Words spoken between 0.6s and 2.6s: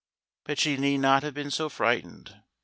need not have been so frightened.